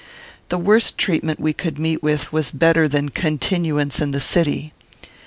The 0.49 0.57
worst 0.57 0.97
treatment 0.97 1.39
we 1.39 1.53
could 1.53 1.77
meet 1.77 2.01
with 2.01 2.33
was 2.33 2.49
better 2.49 2.87
than 2.87 3.09
continuance 3.09 3.99
in 3.99 4.09
the 4.09 4.19
city. 4.19 4.73